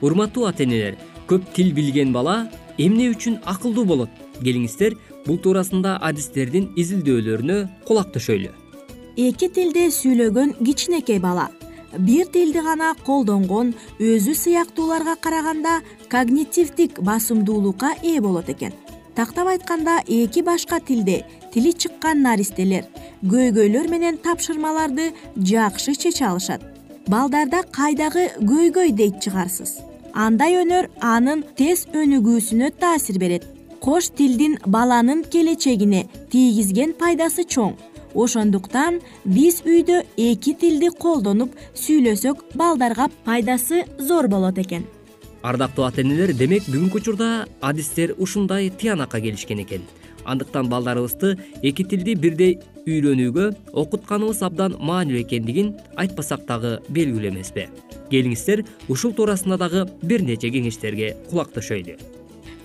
Урматтуу 0.00 0.46
ата 0.48 0.64
энелер 0.64 0.96
көп 1.28 1.44
тил 1.54 1.72
билген 1.72 2.12
бала 2.12 2.46
эмне 2.78 3.08
үчүн 3.10 3.40
акылдуу 3.44 3.84
болот 3.84 4.10
келиңиздер 4.42 4.96
бул 5.26 5.38
туурасында 5.42 5.96
адистердин 6.08 6.70
изилдөөлөрүнө 6.76 7.58
кулак 7.88 8.12
төшөйлү. 8.14 8.52
Эки 9.16 9.48
тилде 9.48 9.86
сүйлөгөн 9.90 10.58
кичинекей 10.60 11.18
бала. 11.18 11.48
Бир 11.96 12.26
тилди 12.28 12.60
гана 12.60 12.90
колдонгон 13.06 13.72
өзү 14.00 14.34
сыяктууларга 14.36 15.16
караганда 15.16 15.80
когнитивдик 16.12 17.00
басымдуулукка 17.00 17.94
ээ 18.02 18.20
болот 18.20 18.50
экен. 18.52 18.74
Тактап 19.14 19.48
айтканда 19.48 20.02
эки 20.06 20.42
башка 20.44 20.80
тилде 20.80 21.24
тили 21.54 21.72
чыккан 21.72 22.20
наристелер 22.20 22.84
көйгөйлөр 23.24 23.88
менен 23.88 24.18
тапшырмаларды 24.20 25.14
жакшы 25.36 25.94
чече 25.96 26.26
алышат. 26.28 26.60
Балдарда 27.08 27.62
кайдагы 27.72 28.28
көйгөй 28.42 28.92
дейт 28.92 29.22
чыгарсыз. 29.24 29.78
Андай 30.12 30.60
өнөр 30.60 30.90
анын 31.00 31.44
тез 31.56 31.86
өнүгүүсүнө 31.94 32.74
таасир 32.76 33.18
берет 33.18 33.48
кош 33.80 34.10
тилдин 34.10 34.58
баланын 34.66 35.24
келечегине 35.32 36.06
тийгизген 36.32 36.94
пайдасы 36.98 37.44
чоң. 37.44 37.74
Ошондуктан 38.14 39.00
биз 39.24 39.62
үйдө 39.64 40.02
эки 40.16 40.54
тилди 40.54 40.88
колдонуп 40.88 41.56
сүйлөсөк 41.74 42.44
балдарга 42.54 43.08
пайдасы 43.24 43.84
зор 43.98 44.28
болот 44.28 44.58
экен. 44.58 44.86
Ардактуу 45.42 45.84
ата 45.84 46.00
энелер 46.00 46.32
демек 46.32 46.64
бүгүнкү 46.70 47.02
учурда 47.02 47.46
адистер 47.60 48.14
ушундай 48.18 48.70
тыянакка 48.70 49.20
келишкен 49.20 49.60
экен. 49.62 49.82
Андыктан 50.24 50.68
балдарыбызды 50.68 51.36
эки 51.62 51.84
тилди 51.84 52.14
бирдей 52.14 52.58
үйрөнүүгө 52.86 53.46
окутканыбыз 53.82 54.42
абдан 54.46 54.76
маанилүү 54.78 55.22
экендигин 55.24 55.72
айтпасак 55.98 56.46
дагы 56.48 56.76
белгилүү 56.88 57.32
эмеспи 57.32 57.66
келиңиздер 58.10 58.62
ушул 58.88 59.14
туурасында 59.16 59.58
дагы 59.62 59.86
бир 60.02 60.22
нече 60.26 60.52
кеңештерге 60.54 61.14
кулак 61.30 61.50
төшөйлү 61.56 61.98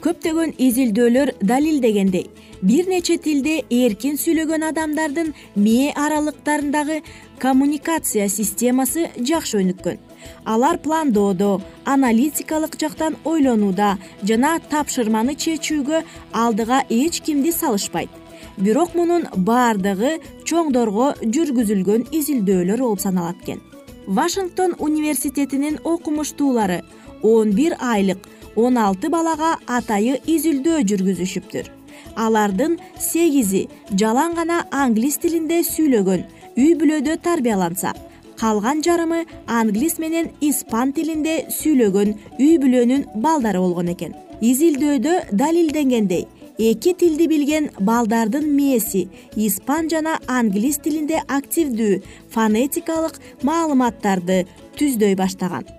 көптөгөн 0.01 0.55
изилдөөлөр 0.57 1.33
далилдегендей. 1.41 2.29
Бир 2.61 2.87
нече 2.89 3.17
тилде 3.17 3.63
эркин 3.69 4.17
сүйлөгөн 4.21 4.67
адамдардын 4.69 5.33
мээ 5.55 5.93
аралыктарындагы 5.97 7.01
коммуникация 7.41 8.27
системасы 8.29 9.09
жакшы 9.17 9.61
өнүккөн 9.63 9.97
алар 10.45 10.77
пландоодо 10.77 11.61
аналитикалык 11.85 12.77
жактан 12.79 13.17
ойлонууда 13.25 13.97
жана 14.23 14.59
тапшырманы 14.71 15.35
чечүүгө 15.35 16.03
алдыга 16.33 16.83
эч 16.89 17.21
кимди 17.25 17.51
салышпайт. 17.51 18.09
Бирок 18.57 18.95
мунун 18.95 19.27
баардыгы 19.35 20.17
чоңдорго 20.45 21.13
жүргүзүлгөн 21.21 22.07
изилдөөлөр 22.11 22.79
болуп 22.85 23.01
саналат 23.01 23.41
экен. 23.43 23.61
Вашингтон 24.07 24.75
университетинин 24.79 25.79
окумуштуулары 25.83 26.81
он 27.21 27.51
бир 27.51 27.77
айлык 27.79 28.27
он 28.55 28.77
алты 28.77 29.09
балага 29.09 29.57
атайы 29.67 30.19
изилдөө 30.25 30.83
жүргүзүшүптүр. 30.91 31.69
Алардын 32.15 32.77
сегизи 32.99 33.67
жалаң 33.91 34.35
гана 34.35 34.65
англис 34.71 35.17
тилинде 35.21 35.61
сүйлөгөн 35.67 36.25
үй 36.57 36.73
бүлөдө 36.79 37.17
тарбияланса 37.23 37.93
калган 38.41 38.81
жарымы 38.83 39.23
англис 39.47 39.97
менен 40.01 40.31
испан 40.41 40.91
тилинде 40.97 41.45
сүйлөгөн 41.59 42.13
үй 42.39 42.57
бүлөнүн 42.61 43.07
балдары 43.23 43.61
болгон 43.63 43.93
экен. 43.93 44.15
Изилдөөдө 44.41 45.13
далилденгендей 45.37 46.25
эки 46.57 46.93
тилди 46.93 47.27
билген 47.29 47.69
балдардын 47.79 48.47
мээси 48.57 49.07
испан 49.35 49.89
жана 49.89 50.17
англис 50.27 50.81
тилинде 50.83 51.21
активдүү 51.27 52.01
фонетикалык 52.33 53.21
маалыматтарды 53.47 54.43
түздөй 54.77 55.15
баштаган 55.15 55.69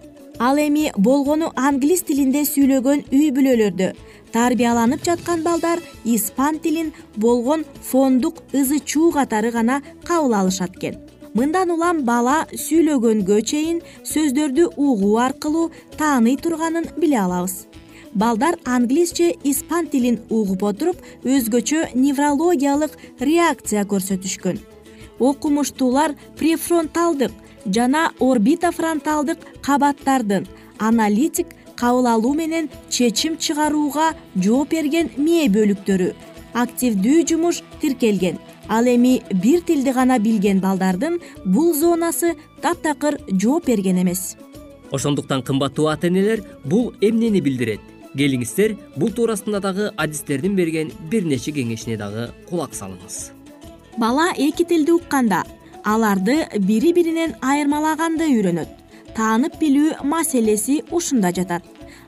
ал 0.47 0.57
эми 0.59 0.91
болгону 0.97 1.53
англис 1.55 2.03
тилинде 2.09 2.43
сүйлөгөн 2.49 3.05
үй 3.15 3.29
бүлөлөрдө. 3.37 3.93
Тарбияланып 4.35 5.05
жаткан 5.07 5.45
балдар 5.47 5.79
испан 6.05 6.59
тилин 6.59 6.89
болгон 7.17 7.63
фондук 7.91 8.41
ызы 8.53 8.81
чуу 8.81 9.13
катары 9.15 9.53
гана 9.53 9.83
кабыл 10.09 10.35
алышат 10.35 10.75
экен. 10.77 10.97
Мындан 11.35 11.71
улам 11.71 12.03
бала 12.09 12.39
сүйлөгөнгө 12.65 13.39
чейин 13.51 13.79
сөздөрдү 14.13 14.65
угуу 14.77 15.19
аркылуу 15.27 15.71
тааный 15.99 16.37
турганын 16.37 16.91
биле 16.97 17.21
алабыз. 17.21 17.69
Балдар 18.15 18.59
англисче 18.65 19.37
испан 19.45 19.87
тилин 19.87 20.19
угуп 20.29 20.65
отуруп 20.65 20.99
өзгөчө 21.25 21.95
неврологиялык 21.95 22.99
реакция 23.21 23.87
көрсөтүшкөн. 23.87 24.59
Окумуштуулар 25.21 26.17
префронталдык 26.37 27.33
жана 27.67 28.11
орбитофронталдык 28.21 29.39
кабаттардын 29.63 30.47
аналитик 30.79 31.47
кабыл 31.77 32.07
алуу 32.07 32.35
менен 32.35 32.69
чечим 32.89 33.37
чыгарууга 33.39 34.13
жооп 34.37 34.71
берген 34.71 35.11
мээ 35.17 35.49
бөлүктөрү 35.57 36.13
активдүү 36.55 37.27
жумуш 37.29 37.63
тиркелген. 37.81 38.39
Ал 38.69 38.87
эми 38.87 39.23
бир 39.43 39.61
тилди 39.61 39.93
гана 39.93 40.19
билген 40.19 40.61
балдардын 40.61 41.19
бул 41.45 41.75
зонасы 41.75 42.35
таптакыр 42.63 43.19
жооп 43.29 43.67
берген 43.67 44.03
эмес. 44.03 44.37
Ошондуктан 44.91 45.43
кымбаттуу 45.43 45.87
ата 45.89 46.07
энелер 46.07 46.45
бул 46.65 46.93
эмнени 47.01 47.41
билдирет? 47.41 47.81
Келиңиздер 48.13 48.77
бул 48.97 49.11
туурасында 49.11 49.61
дагы 49.65 49.91
адистердин 49.97 50.55
берген 50.57 50.93
бир 51.11 51.25
нече 51.25 51.53
кеңешине 51.57 51.97
дагы 51.97 52.29
кулак 52.51 52.77
салыңыз. 52.77 53.33
Бала 53.97 54.33
эки 54.37 54.65
тилди 54.65 54.93
укканда 54.93 55.45
аларды 55.85 56.47
бири 56.59 56.93
биринен 56.95 57.35
айырмалаганды 57.43 58.29
үйрөнөт. 58.31 58.69
Таанып 59.17 59.59
билүү 59.61 60.03
маселеси 60.09 60.83
ушунда 60.91 61.33
жатат. 61.35 61.63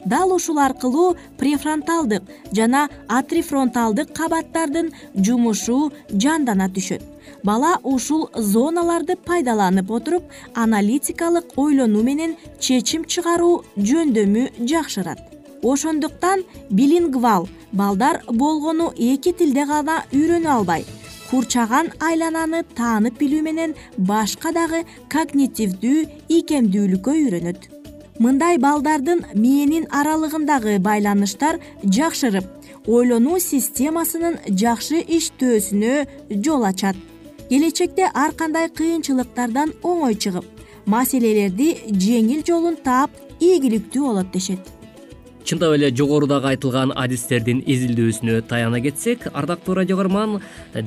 Дал 0.04 0.32
ушул 0.34 0.58
аркылуу 0.58 1.16
префронталдык 1.38 2.22
жана 2.52 2.88
атрифронталдык 3.08 4.12
кабаттардын 4.16 4.92
жумушу 5.16 5.92
жандана 6.10 6.68
түшөт. 6.68 7.02
Бала 7.44 7.78
ушул 7.82 8.28
зоналарды 8.36 9.16
пайдаланып 9.16 9.90
отуруп 9.90 10.24
аналитикалык 10.54 11.56
ойлонуу 11.56 12.02
менен 12.02 12.36
чечим 12.60 13.04
чыгаруу 13.04 13.64
жөндөмү 13.76 14.50
жакшырат. 14.68 15.18
Ошондуктан 15.62 16.44
билингвал 16.70 17.48
балдар 17.72 18.22
болгону 18.28 18.92
эки 18.96 19.32
тилде 19.32 19.64
гана 19.64 20.04
үйрөнө 20.12 20.50
албай 20.58 20.84
курчаган 21.34 21.88
айлананы 22.06 22.60
таанып 22.78 23.16
билүү 23.18 23.40
менен 23.42 23.72
башка 24.10 24.52
дагы 24.54 24.84
когнитивдүү 25.10 26.02
ийкемдүүлүккө 26.36 27.14
үйрөнөт. 27.22 27.64
Мындай 28.22 28.60
балдардын 28.62 29.24
мээнин 29.34 29.88
аралыгындагы 30.00 30.76
байланыштар 30.84 31.58
жакшырып 31.96 32.46
ойлонуу 32.86 33.40
системасынын 33.42 34.38
жакшы 34.62 35.02
иштөөсүнө 35.16 36.38
жол 36.46 36.68
ачат. 36.70 36.94
Келечекте 37.48 38.06
ар 38.14 38.36
кандай 38.38 38.70
кыйынчылыктардан 38.78 39.74
оңой 39.82 40.14
чыгып 40.14 40.46
маселелерди 40.86 41.72
жеңил 42.06 42.46
жолун 42.46 42.78
таап 42.86 43.10
ийгиликтүү 43.40 44.06
болот 44.06 44.30
дешет 44.30 44.73
чындап 45.44 45.74
эле 45.76 45.90
жогорудагы 45.92 46.48
айтылган 46.54 46.92
адистердин 46.96 47.60
изилдөөсүнө 47.68 48.40
таяна 48.48 48.80
кетсек 48.80 49.26
ардактуу 49.32 49.74
радио 49.76 49.96
каарман 49.98 50.38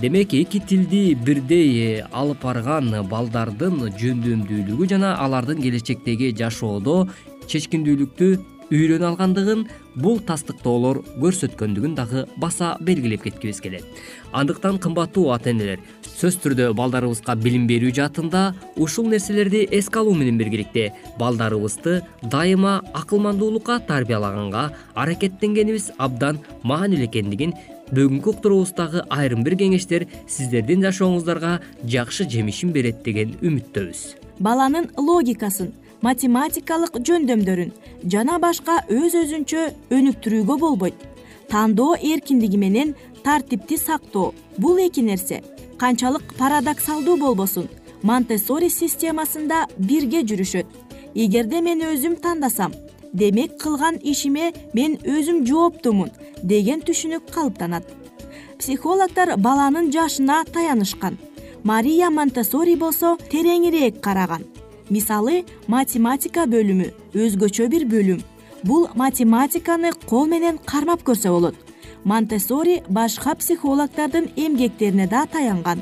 демек 0.01 0.33
эки 0.33 0.59
тилди 0.59 1.13
бирдей 1.13 2.01
алып 2.11 2.41
барган 2.41 2.89
балдардын 3.11 3.83
жөндөмдүүлүгү 4.01 4.89
жана 4.93 5.13
алардын 5.25 5.61
келечектеги 5.61 6.33
жашоодо 6.41 7.03
чечкиндүүлүктү 7.47 8.56
үйрөнө 8.71 9.07
алгандыгын 9.11 9.63
бул 9.95 10.19
тастыктоолор 10.27 10.99
көрсөткөндүгүн 11.21 11.95
дагы 11.97 12.25
баса 12.41 12.75
белгилеп 12.81 13.23
кеткибиз 13.23 13.61
келет. 13.63 13.85
Андыктан 14.31 14.77
кымбаттуу 14.81 15.29
ата 15.33 15.51
энелер 15.53 15.79
сөзсүз 16.03 16.41
түрдө 16.43 16.67
балдарыбызга 16.77 17.35
билим 17.39 17.67
берүү 17.69 17.93
жаатында 17.95 18.43
ушул 18.75 19.07
нерселерди 19.11 19.63
эске 19.71 20.01
алуу 20.01 20.15
менен 20.17 20.37
биргеликте 20.41 20.91
балдарыбызды 21.19 22.01
дайыма 22.23 22.81
акылмандуулукка 22.93 23.79
тарбиялаганга 23.87 24.71
аракеттенгенибиз 24.95 25.91
абдан 25.97 26.41
маанилүү 26.63 27.09
экендигин 27.09 27.53
бүгүнкү 27.91 28.33
уктуруубуздагы 28.33 29.05
айрым 29.13 29.43
бир 29.47 29.55
кеңештер 29.61 30.07
сиздердин 30.27 30.83
жашооңуздарга 30.83 31.59
жакшы 31.85 32.27
жемишин 32.27 32.73
берет 32.75 33.03
деген 33.05 33.37
үмүттөбүз. 33.39 34.01
Баланын 34.43 34.89
логикасын 34.97 35.71
математикалык 36.01 36.99
жөндөмдөрүн 37.07 37.71
жана 38.11 38.37
башка 38.39 38.79
өз 38.93 39.15
өзүнчө 39.17 39.63
өнүктүрүүгө 39.97 40.57
болбойт. 40.61 40.97
Тандоо 41.49 41.95
эркиндиги 41.95 42.57
менен 42.57 42.95
тартипти 43.23 43.77
сактоо. 43.77 44.33
Бул 44.57 44.77
эки 44.77 45.01
нерсе 45.01 45.41
канчалык 45.79 46.35
парадоксалдуу 46.37 47.17
болбосун. 47.17 47.69
Монтесори 48.03 48.69
системасында 48.69 49.65
бирге 49.77 50.21
жүрүшөт. 50.21 50.67
Эгерде 51.15 51.61
мен 51.61 51.81
өзүм 51.81 52.19
тандасам 52.21 52.73
демек 53.13 53.57
кылган 53.57 53.97
ишиме 54.03 54.51
мен 54.73 54.99
өзүм 55.01 55.45
жооптумун 55.47 56.11
деген 56.43 56.81
түшүнүк 56.81 57.31
калыптанат. 57.33 57.85
Психологдор 58.59 59.37
баланын 59.37 59.89
жашына 59.91 60.43
таянышкан. 60.53 61.17
Мария 61.63 62.09
монтесори 62.09 62.75
болсо 62.75 63.17
тереңирээк 63.31 63.99
караган 63.99 64.45
мисалы 64.89 65.43
математика 65.67 66.45
бөлүмү 66.49 66.91
өзгөчө 67.13 67.67
бир 67.73 67.85
бөлүм. 67.91 68.23
Бул 68.63 68.87
математиканы 68.95 69.91
кол 70.09 70.27
менен 70.27 70.57
кармап 70.65 71.03
көрсө 71.03 71.29
болот. 71.29 71.55
Монтесори 72.03 72.81
башка 72.89 73.35
психологдордун 73.35 74.29
эмгектерине 74.35 75.07
да 75.07 75.25
таянган. 75.25 75.81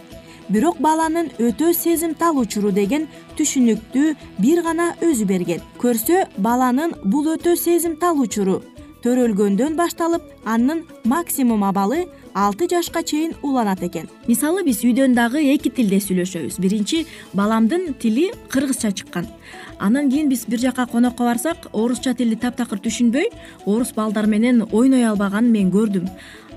Бирок 0.50 0.78
баланын 0.80 1.32
өтө 1.40 1.74
сезимтал 1.74 2.38
учуру 2.38 2.72
деген 2.72 3.08
түшүнүктү 3.38 4.16
бир 4.38 4.62
гана 4.62 4.94
өзү 5.02 5.26
берген. 5.26 5.62
Көрсө 5.82 6.28
баланын 6.38 6.94
бул 7.04 7.32
өтө 7.34 7.56
сезимтал 7.58 8.20
учуру. 8.22 8.62
Төрөлгөндөн 9.04 9.76
башталып 9.78 10.22
анын 10.46 10.84
максимум 11.04 11.64
абалы 11.64 12.06
алты 12.36 12.68
жашка 12.70 13.02
чейин 13.02 13.34
уланат 13.42 13.82
экен. 13.82 14.10
Мисалы 14.28 14.64
биз 14.68 14.82
үйдөн 14.84 15.16
дагы 15.16 15.40
эки 15.54 15.70
тилде 15.72 16.02
сүйлөшөбүз. 16.04 16.60
Биринчи 16.60 17.06
баламдын 17.34 17.94
тили 17.96 18.34
кыргызча 18.52 18.92
чыккан. 18.92 19.30
Анан 19.80 20.12
кийин 20.12 20.28
биз 20.30 20.44
бир 20.46 20.60
жака 20.60 20.86
конокко 20.86 21.24
барсак 21.24 21.70
орусча 21.72 22.14
тилди 22.14 22.36
таптакыр 22.36 22.82
түшүнбөй 22.84 23.32
орус 23.66 23.94
балдар 23.96 24.28
менен 24.28 24.66
ойной 24.72 25.08
албаганын 25.08 25.52
мен 25.52 25.72
көрдүм. 25.72 26.10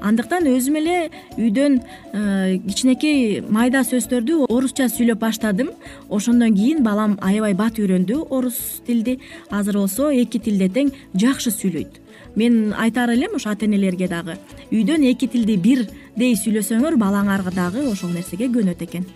Андыктан 0.03 0.51
өзүм 0.51 0.77
эле 0.79 0.97
үйдөн 1.39 1.79
э, 1.79 2.59
кичинекей 2.67 3.41
майда 3.41 3.85
сөздөрдү 3.87 4.49
орусча 4.51 4.91
сүйлөп 4.91 5.23
баштадым. 5.23 5.71
Ошондон 6.11 6.59
кийин 6.59 6.83
балам 6.83 7.19
аябай 7.23 7.55
бат 7.55 7.79
үйрөндү 7.79 8.27
орус 8.31 8.83
тилди. 8.87 9.21
Азыр 9.51 9.79
болсо 9.79 10.11
эки 10.11 10.43
тилде 10.43 10.71
тең 10.75 10.93
жакшы 11.15 11.55
сүйлөйт 11.55 12.03
мен 12.39 12.73
айтаар 12.73 13.17
элем 13.17 13.35
ошо 13.35 13.51
ата 13.51 13.67
энелерге 13.67 14.09
дагы. 14.09 14.39
Үйдөн 14.71 15.05
эки 15.11 15.27
тилди 15.27 15.57
бирдей 15.57 16.37
сүйлөсөңөр 16.39 16.97
балаңар 17.01 17.43
дагы 17.51 17.89
ошол 17.91 18.15
нерсеге 18.15 18.49
көнөт 18.55 18.87
экен. 18.87 19.07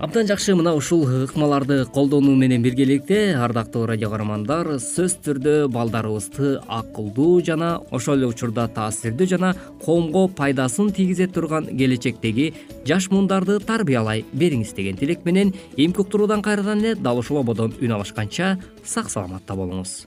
Абдан 0.00 0.24
жакшы 0.24 0.54
мына 0.56 0.72
ушул 0.72 1.02
ыкмаларды 1.04 1.84
колдонуу 1.92 2.32
менен 2.34 2.62
биргеликте 2.64 3.34
ардактуу 3.36 3.82
радио 3.84 4.08
каармандар 4.08 4.78
сөзсүз 4.80 5.16
түрдө 5.26 5.52
балдарыбызды 5.74 6.54
акылдуу 6.72 7.42
жана 7.44 7.74
ошол 7.92 8.16
эле 8.16 8.30
учурда 8.30 8.64
таасирдүү 8.72 9.28
жана 9.34 9.50
коомго 9.84 10.22
пайдасын 10.40 10.88
тийгизе 10.96 11.26
турган 11.28 11.68
келечектеги 11.68 12.54
жаш 12.88 13.10
муундарды 13.12 13.58
тарбиялай 13.60 14.24
бериңиз 14.32 14.72
деген 14.72 14.96
тилек 14.96 15.26
менен 15.28 15.52
эмки 15.76 16.00
уктуруудан 16.00 16.40
кайрадан 16.40 16.80
эле 16.80 16.94
дал 16.94 17.20
ушул 17.20 17.42
ободон 17.42 17.76
үн 17.76 17.92
алышканча 17.98 18.56
сак 18.82 19.12
саламатта 19.12 19.52
болуңуз 19.52 20.06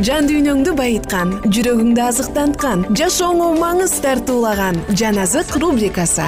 жан 0.00 0.24
дүйнөңдү 0.24 0.72
байыткан 0.72 1.34
жүрөгүңдү 1.52 2.00
азыктанткан 2.00 2.84
жашооңо 2.96 3.50
маңыз 3.60 3.98
тартуулаган 4.00 4.78
жан 4.96 5.18
азык 5.20 5.52
рубрикасы. 5.60 6.24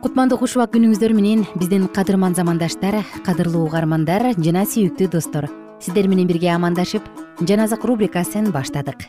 Кутмандуу 0.00 0.38
хуш 0.40 0.56
убак 0.56 0.72
күнүңүздөр 0.72 1.12
менен 1.18 1.44
биздин 1.60 1.84
кадырман 1.92 2.32
замандаштар 2.32 3.02
кадырлуу 3.26 3.66
угармандар 3.68 4.32
жана 4.38 4.64
сүйүктүү 4.64 5.10
достор. 5.12 5.50
Сиздер 5.84 6.08
менен 6.08 6.30
бирге 6.30 6.48
амандашып 6.54 7.04
жан 7.44 7.60
азык 7.66 7.84
рубрикасын 7.84 8.48
баштадык. 8.56 9.04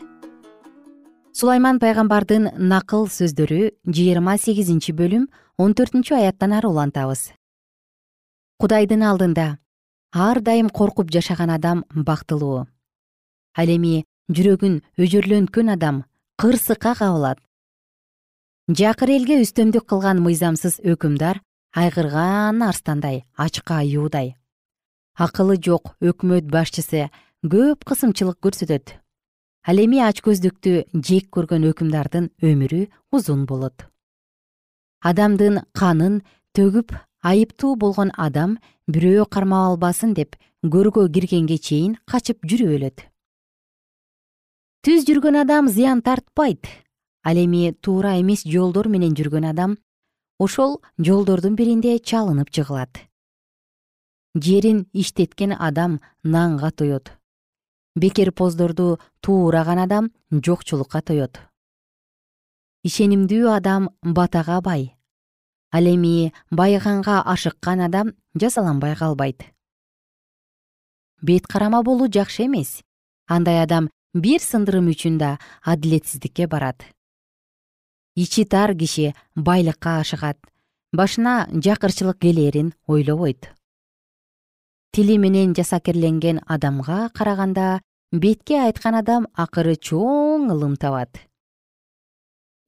Сулайман 1.34 1.80
пайгамбардын 1.80 2.52
накыл 2.58 3.08
сөздөрү 3.08 3.72
жыйырма 3.88 4.36
сегизинчи 4.38 4.92
бөлүм 4.94 5.24
он 5.56 5.74
төртүнчү 5.74 6.16
аяттан 6.18 6.52
ары 6.56 6.68
улантабыз. 6.68 7.32
Кудайдын 8.58 9.02
алдында 9.06 9.58
ар 10.12 10.40
дайым 10.42 10.68
коркуп 10.70 11.10
жашаган 11.14 11.50
адам 11.50 11.84
бактылуу. 11.94 12.66
Ал 13.54 13.68
эми 13.70 14.04
жүрөгүн 14.34 14.80
өжөрлөнткөн 14.98 15.74
адам 15.76 16.04
кырсыкка 16.38 16.94
кабылат. 16.98 17.38
Жакыр 18.68 19.14
элге 19.14 19.42
үстөмдүк 19.44 19.86
кылган 19.86 20.22
мыйзамсыз 20.24 20.80
өкүмдар 20.82 21.42
айгырган 21.74 22.62
арстандай 22.62 23.24
ачка 23.36 23.82
аюудай 23.84 24.34
акылы 25.14 25.56
жок 25.62 25.94
өкмөт 26.02 26.50
башчысы 26.50 27.08
көп 27.46 27.84
кысымчылык 27.86 28.40
көрсөтөт. 28.42 28.98
Ал 29.64 29.78
эми 29.78 30.02
ач 30.02 30.20
көздүктү 30.26 30.90
жек 30.92 31.30
көргөн 31.30 31.70
өкүмдардын 31.70 32.30
өмүрү 32.42 32.88
узун 33.14 33.46
болот 33.46 33.86
адамдын 35.10 35.60
канын 35.78 36.22
төгүп 36.56 36.94
айыптуу 37.30 37.74
болгон 37.76 38.10
адам 38.16 38.58
бирөө 38.88 39.28
кармап 39.36 39.70
албасын 39.70 40.14
деп 40.18 40.36
көргө 40.74 41.06
киргенге 41.14 41.58
чейин 41.58 41.96
качып 42.10 42.40
жүрүп 42.44 42.76
өлөт. 42.78 43.06
Түз 44.84 45.06
жүргөн 45.08 45.40
адам 45.44 45.68
зыян 45.68 46.02
тартпайт. 46.04 46.66
Ал 47.24 47.36
эми 47.40 47.72
туура 47.80 48.18
эмес 48.20 48.44
жолдор 48.44 48.88
менен 48.92 49.14
жүргөн 49.16 49.48
адам 49.48 49.78
ошол 50.38 50.80
жолдордун 50.98 51.54
биринде 51.56 51.98
чалынып 51.98 52.50
жыгылат 52.50 52.98
жерин 54.34 54.86
иштеткен 54.92 55.54
адам 55.58 56.00
нанга 56.24 56.70
тоет 56.70 57.12
бекер 57.94 58.32
поздорду 58.32 58.98
туураган 59.20 59.78
адам 59.78 60.10
жокчулукка 60.30 61.02
тоет 61.02 61.38
ишенимдүү 62.82 63.52
адам 63.54 63.88
батага 64.02 64.60
бай 64.60 64.93
ал 65.76 65.86
эми 65.90 66.32
байыганга 66.50 67.16
ашыккан 67.32 67.80
адам 67.80 68.14
жазаланбай 68.40 68.94
калбайт. 68.94 69.42
Бет 71.20 71.46
карама 71.46 71.82
болуу 71.82 72.06
жакшы 72.06 72.46
эмес. 72.46 72.82
Андай 73.26 73.62
адам 73.62 73.90
бир 74.14 74.40
сындырым 74.40 74.86
үчүн 74.92 75.18
да 75.18 75.38
адилетсиздикке 75.62 76.46
барат. 76.46 76.84
Ичи 78.14 78.44
тар 78.44 78.74
киши 78.78 79.14
байлыкка 79.34 79.98
ашыгат. 79.98 80.38
Башына 80.92 81.48
жакырчылык 81.50 82.18
келээрин 82.22 82.74
ойлобойт. 82.86 83.50
Тили 84.92 85.16
менен 85.18 85.54
жасакерленген 85.58 86.38
адамга 86.46 87.08
караганда 87.10 87.80
бетке 88.12 88.60
айткан 88.62 88.94
адам 88.94 89.26
акыры 89.34 89.74
чоң 89.74 90.52
ылым 90.54 90.76
табат. 90.78 91.18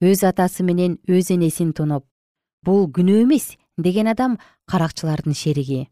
Өз 0.03 0.27
атасы 0.27 0.67
менен 0.67 0.99
өз 1.07 1.31
энесин 1.31 1.71
тоноп 1.71 2.03
бул 2.67 2.87
күнөө 2.91 3.23
эмес 3.23 3.55
деген 3.77 4.11
адам 4.11 4.37
каракчылардын 4.67 5.33
шериги. 5.33 5.87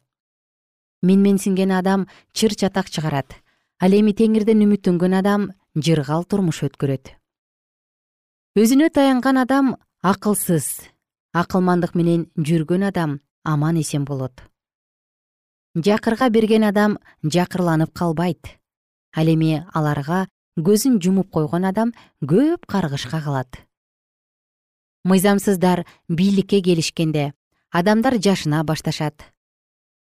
Менменсинген 1.02 1.72
адам 1.72 2.08
чыр 2.34 2.56
чатак 2.60 2.90
чыгарат 2.90 3.38
ал 3.80 3.94
эми 3.96 4.12
теңирден 4.12 4.64
үмүттөнгөн 4.66 5.20
адам 5.20 5.52
жыргал 5.76 6.24
турмуш 6.24 6.64
өткөрөт 6.68 7.16
өзүнө 8.56 8.88
таянган 8.96 9.38
адам 9.42 9.74
акылсыз 10.00 10.68
акылмандык 11.36 11.96
менен 12.00 12.22
жүргөн 12.40 12.88
адам 12.90 13.20
аман 13.44 13.82
эсен 13.82 14.06
болот. 14.08 14.32
Жакырга 15.76 16.30
берген 16.30 16.64
адам 16.64 16.98
жакырланып 17.24 17.92
калбайт 17.92 18.56
ал 19.12 19.28
эми 19.28 19.66
аларга 19.74 20.26
көзүн 20.56 21.02
жумуп 21.04 21.32
койгон 21.36 21.68
адам 21.68 21.92
көп 22.24 22.64
каргышка 22.66 23.20
калат 23.22 23.60
мыйзамсыздар 25.06 25.86
бийликке 26.10 26.62
келишкенде. 26.62 27.34
Адамдар 27.72 28.18
жашына 28.18 28.64
башташат. 28.64 29.22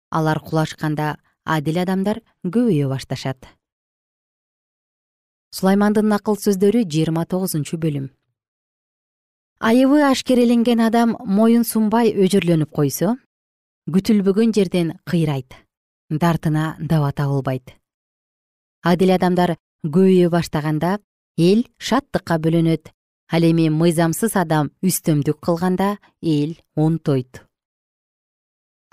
Алар 0.09 0.39
кулашканда 0.39 1.17
адил 1.43 1.77
адамдар 1.83 2.21
көбөйө 2.45 2.87
башташат. 2.89 3.47
Сулаймандын 5.51 6.15
акыл 6.15 6.39
сөздөрү 6.39 6.85
жыйырма 6.87 7.25
тогузунчу 7.27 7.77
бөлүм. 7.77 8.07
Айыбы 9.59 10.01
ашкереленген 10.07 10.81
адам 10.87 11.17
моюн 11.25 11.63
сунбай 11.63 12.15
өжөрлөнүп 12.15 12.71
койсо 12.71 13.17
күтүлбөгөн 13.91 14.55
жерден 14.55 14.95
кыйрайт 15.05 15.53
дартына 16.09 16.75
даба 16.79 17.11
табылбайт. 17.11 17.75
Адил 18.83 19.13
адамдар 19.15 19.57
көбөйө 19.83 20.29
баштаганда 20.31 20.97
эл 21.37 21.65
шаттыкка 21.77 22.39
бөлөнөт 22.39 22.91
ал 23.33 23.41
эми 23.41 23.65
мыйзамсыз 23.73 24.35
адам 24.37 24.69
үстөмдүк 24.85 25.39
кылганда 25.41 25.97
эл 26.21 26.51
онтойт. 26.77 27.41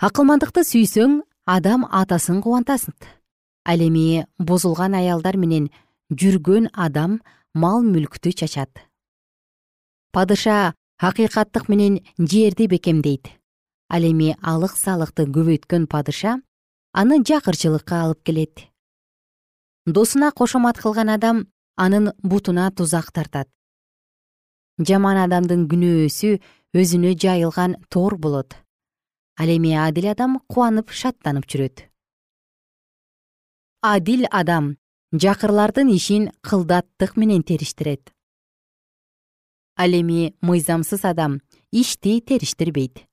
Акылмандыкты 0.01 0.63
сүйсөң 0.65 1.19
адам 1.45 1.85
атасын 1.85 2.39
кубантасың 2.41 2.95
ал 3.69 3.83
эми 3.85 4.25
бузулган 4.39 4.97
аялдар 4.97 5.37
менен 5.37 5.69
жүргөн 6.09 6.71
адам 6.73 7.19
мал 7.53 7.85
мүлктү 7.85 8.33
чачат. 8.33 8.81
Падыша 10.09 10.73
акыйкаттык 10.97 11.69
менен 11.69 12.01
жерди 12.17 12.65
бекемдейт. 12.65 13.29
Ал 13.93 14.01
эми 14.09 14.33
алык 14.41 14.73
салыкты 14.73 15.29
көбөйткөн 15.29 15.85
падыша 15.85 16.39
аны 16.97 17.21
жакырчылыкка 17.21 18.01
алып 18.07 18.25
келет. 18.25 18.65
Досуна 19.85 20.31
кошомат 20.31 20.81
кылган 20.81 21.13
адам 21.13 21.45
анын 21.77 22.15
бутуна 22.23 22.71
тузак 22.71 23.13
тартат 23.13 23.47
жаман 24.87 25.19
адамдын 25.21 25.67
күнөөсү 25.71 26.37
өзүнө 26.77 27.13
жайылган 27.19 27.75
тор 27.89 28.17
болот. 28.17 28.55
Ал 29.39 29.49
эми 29.49 29.73
адил 29.77 30.09
адам 30.11 30.39
кубанып 30.47 30.91
шаттанып 30.91 31.45
жүрөт. 31.49 31.85
Адил 33.81 34.25
адам 34.31 34.77
жакырлардын 35.11 35.91
ишин 35.93 36.29
кылдаттык 36.41 37.17
менен 37.17 37.43
териштирет. 37.43 38.13
Ал 39.75 39.91
эми 39.91 40.33
мыйзамсыз 40.41 41.05
адам 41.05 41.41
ишти 41.71 42.19
териштирбейт. 42.21 43.05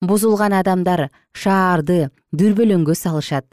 Бузулган 0.00 0.52
адамдар 0.52 1.10
шаарды 1.32 2.10
дүрбөлөңгө 2.32 2.94
салышат. 2.94 3.46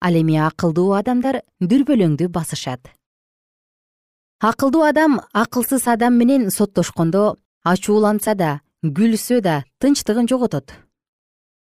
Ал 0.00 0.14
эми 0.20 0.36
акылдуу 0.36 0.92
адамдар 0.92 1.40
дүрбөлөңдү 1.60 2.28
басышат 2.28 2.92
акылдуу 4.40 4.82
адам 4.82 5.20
акылсыз 5.32 5.86
адам 5.88 6.14
менен 6.14 6.50
соттошкондо 6.50 7.36
ачууланса 7.62 8.34
да 8.34 8.60
күлсө 8.82 9.40
да 9.40 9.64
тынчтыгын 9.80 10.28
жоготот. 10.28 10.72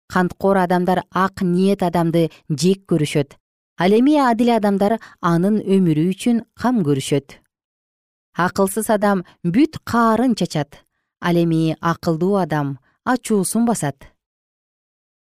Канткор 0.07 0.57
адамдар 0.57 1.03
ак 1.11 1.41
ниет 1.41 1.83
адамды 1.83 2.31
жек 2.49 2.83
көрүшөт 2.89 3.37
ал 3.77 3.91
эми 3.91 4.15
адил 4.17 4.55
адамдар 4.55 4.99
анын 5.21 5.61
өмүрү 5.61 6.09
үчүн 6.13 6.43
кам 6.61 6.81
көрүшөт. 6.87 7.37
Акылсыз 8.37 8.89
адам 8.89 9.23
бүт 9.43 9.79
каарын 9.83 10.35
чачат 10.35 10.83
ал 11.19 11.35
эми 11.35 11.77
акылдуу 11.81 12.35
адам 12.35 12.79
ачуусун 13.05 13.65
басат. 13.65 13.97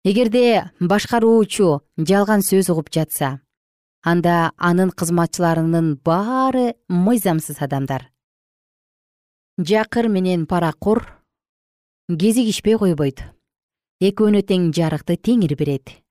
Эгерде 0.05 0.71
башкаруучу 0.81 1.81
жалган 1.99 2.43
сөз 2.43 2.71
угуп 2.71 2.91
жатса 2.91 3.41
анда 4.11 4.53
анын 4.69 4.91
кызматчыларынын 4.91 5.97
баары 6.05 6.75
мыйзамсыз 6.89 7.61
адамдар. 7.67 8.11
Жакыр 9.59 10.09
менен 10.09 10.47
паракур 10.47 11.03
кезигишпей 12.09 12.77
койбойт. 12.79 13.25
Экөөнө 14.01 14.43
тең 14.45 14.73
жарыкты 14.77 15.17
теңир 15.17 15.57
берет. 15.57 16.03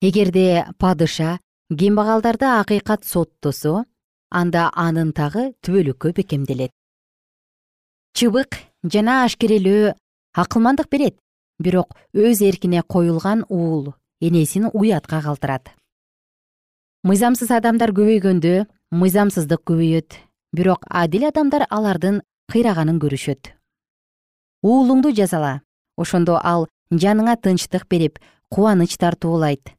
Эгерде 0.00 0.66
падыша 0.78 1.38
кембагалдарды 1.70 2.46
акыйкат 2.60 3.06
соттосо 3.06 3.84
анда 4.30 4.68
анын 4.74 5.12
тагы 5.14 5.52
түбөлүккө 5.62 6.12
бекемделет 6.16 6.72
чыбык 8.14 8.58
жана 8.94 9.24
ашкерелөө 9.26 9.94
акылмандык 10.42 10.90
берет 10.90 11.16
бирок 11.58 11.94
өз 12.14 12.42
эркине 12.46 12.82
коюлган 12.82 13.44
уул 13.48 13.94
энесин 14.20 14.68
уятка 14.72 15.22
калтырат 15.22 15.70
мыйзамсыз 17.00 17.48
адамдар 17.56 17.94
көбөйгөндө 17.96 18.66
мыйзамсыздык 18.92 19.62
көбөйөт. 19.64 20.18
Бирок 20.52 20.84
адил 20.84 21.24
адамдар 21.30 21.64
алардын 21.72 22.20
кыйраганын 22.52 22.98
көрүшөт. 23.00 23.54
Уулуңду 24.60 25.14
жазала 25.16 25.62
ошондо 25.96 26.36
ал 26.42 26.66
жаныңа 26.92 27.38
тынчтык 27.40 27.86
берип 27.88 28.18
кубаныч 28.52 28.98
тартуулайт. 29.00 29.72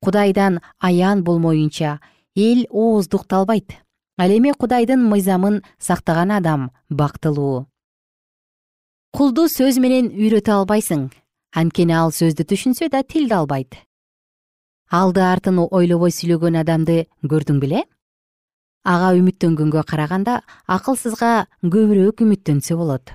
Кудайдан 0.00 0.60
аян 0.78 1.24
болмоюнча 1.24 1.98
эл 2.36 2.64
ооздукталбайт. 2.70 3.76
Ал 4.16 4.30
эми 4.30 4.52
кудайдын 4.56 5.04
мыйзамын 5.04 5.60
сактаган 5.78 6.32
адам 6.32 6.70
бактылуу. 6.88 7.66
Кулду 9.12 9.44
сөз 9.44 9.76
менен 9.76 10.08
үйрөтө 10.08 10.56
албайсың. 10.56 11.10
Анткени 11.52 11.92
ал 11.92 12.16
сөздү 12.16 12.48
түшүнсө 12.48 12.88
да 12.88 13.02
тилди 13.02 13.34
албайт 13.34 13.89
алды 14.90 15.22
артын 15.22 15.60
ойлобой 15.70 16.10
сүйлөгөн 16.10 16.58
адамды 16.64 17.04
көрдүң 17.22 17.60
беле? 17.62 17.84
Ага 18.82 19.12
үмүттөнгөнгө 19.18 19.84
караганда 19.86 20.40
акылсызга 20.66 21.46
көбүрөөк 21.62 22.24
үмүттөнсө 22.24 22.76
болот. 22.80 23.12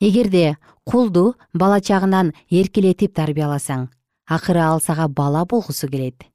Эгерде 0.00 0.56
кулду 0.84 1.36
бала 1.54 1.78
чагынан 1.80 2.32
эркелетип 2.50 3.14
тарбияласаң 3.14 3.86
акыры 4.26 4.64
ал 4.64 4.80
сага 4.80 5.06
бала 5.08 5.44
болгусу 5.46 5.88
келет. 5.88 6.26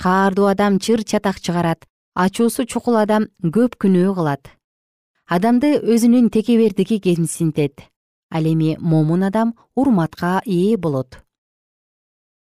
Каардуу 0.00 0.46
адам 0.46 0.78
чыр 0.78 1.04
чатак 1.04 1.40
чыгарат 1.40 1.84
ачуусу 2.14 2.64
чукул 2.64 2.96
адам 2.96 3.28
көп 3.42 3.76
күнөө 3.76 4.14
кылат. 4.14 4.48
Адамды 5.28 5.76
өзүнүн 5.82 6.30
текебердиги 6.32 6.98
кемсинтет 6.98 7.84
ал 8.30 8.44
эми 8.44 8.76
момун 8.80 9.22
адам 9.22 9.54
урматка 9.74 10.40
ээ 10.46 10.76
болот 10.78 11.27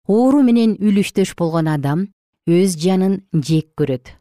оору 0.08 0.42
менен 0.44 0.76
үлүштөш 0.80 1.36
болгон 1.40 1.68
адам 1.72 2.08
өз 2.48 2.76
жанын 2.80 3.22
жек 3.34 3.72
көрөт. 3.80 4.12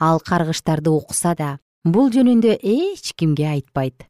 Ал 0.00 0.20
каргыштарды 0.20 0.90
укса 0.90 1.34
да 1.34 1.58
бул 1.84 2.10
жөнүндө 2.12 2.58
эч 2.60 3.14
кимге 3.16 3.48
айтпайт. 3.48 4.06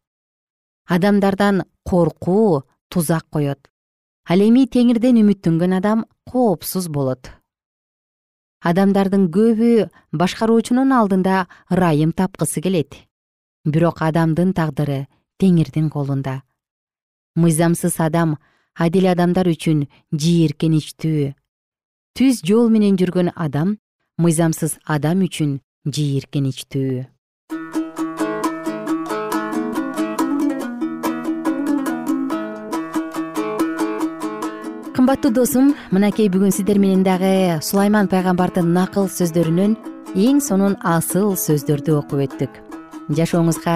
Адамдардан 0.86 1.62
коркуу 1.84 2.64
тузак 2.88 3.26
коет. 3.30 3.70
Ал 4.28 4.40
эми 4.40 4.66
теңирден 4.66 5.20
үмүттөнгөн 5.20 5.78
адам 5.78 6.04
коопсуз 6.26 6.88
болот. 6.88 7.30
Адамдардын 8.64 9.28
көбү 9.28 9.90
башкаруучунун 10.12 10.92
алдында 10.96 11.46
ырайым 11.70 12.14
тапкысы 12.16 12.62
келет. 12.64 12.96
Бирок 13.64 14.00
адамдын 14.02 14.54
тагдыры 14.56 15.06
теңирдин 15.38 15.90
колунда. 15.92 16.42
Мыйзамсыз 17.36 18.00
адам 18.00 18.38
адил 18.74 19.06
адамдар 19.12 19.48
үчүн 19.52 19.86
жийиркеничтүү 20.10 21.32
түз 22.18 22.42
жол 22.46 22.70
менен 22.74 22.98
жүргөн 22.98 23.30
адам 23.34 23.76
мыйзамсыз 24.18 24.78
адам 24.84 25.22
үчүн 25.26 25.58
жийиркеничтүү 25.86 27.04
кымбаттуу 34.94 35.30
досум 35.36 35.72
мынакей 35.94 36.30
бүгүн 36.32 36.50
сиздер 36.54 36.78
менен 36.82 37.02
дагы 37.06 37.60
сулайман 37.62 38.10
пайгамбардын 38.10 38.74
накыл 38.74 39.06
сөздөрүнөн 39.06 39.78
эң 40.18 40.38
сонун 40.42 40.78
асыл 40.80 41.34
сөздөрдү 41.36 41.98
окуп 41.98 42.22
өттүк. 42.24 42.54
Жашооңузга 43.12 43.74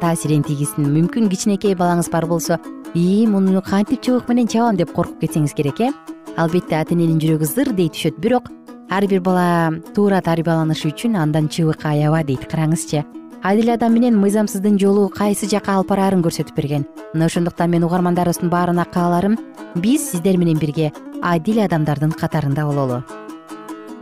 таасирин 0.00 0.46
тийгизсин 0.46 0.86
мүмкүн 0.88 1.28
кичинекей 1.28 1.74
балаңыз 1.76 2.08
бар 2.14 2.24
болсо 2.30 2.56
ии 2.94 3.26
муну 3.26 3.62
кантип 3.62 4.02
чыбык 4.02 4.28
менен 4.28 4.48
чабам 4.48 4.76
деп 4.76 4.92
коркуп 4.92 5.20
кетсеңиз 5.22 5.54
керек 5.56 5.80
э? 5.80 5.92
Албетте 6.36 6.76
ата 6.76 6.92
эненин 6.92 7.18
жүрөгү 7.20 7.46
зыр 7.48 7.72
дей 7.72 7.88
түшөт 7.88 8.18
бирок 8.20 8.50
ар 8.90 9.06
бир 9.08 9.22
бала 9.24 9.72
туура 9.94 10.20
тарбияланышы 10.20 10.90
үчүн 10.92 11.16
андан 11.16 11.48
чыбык 11.48 11.86
аяба 11.88 12.22
дейт 12.22 12.44
караңызчы. 12.50 13.04
Адил 13.42 13.72
адам 13.72 13.94
менен 13.96 14.18
мыйзамсыздын 14.20 14.76
жолу 14.78 15.08
кайсы 15.08 15.48
жакка 15.48 15.78
алып 15.78 15.88
бараарын 15.88 16.20
көрсөтүп 16.22 16.54
берген. 16.54 16.84
Мына 17.14 17.26
ошондуктан 17.26 17.70
мен 17.70 17.84
угармандарыбыздын 17.84 18.50
баарына 18.52 18.84
кааларым 18.84 19.38
биз 19.74 20.10
сиздер 20.10 20.36
менен 20.36 20.58
бирге 20.60 20.92
адил 21.22 21.62
адамдардын 21.64 22.12
катарында 22.12 22.66
бололу. 22.68 23.00